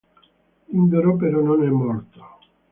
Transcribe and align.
Lindoro 0.71 1.15
però 1.15 1.41
non 1.41 1.63
è 1.63 1.69
morto. 1.69 2.25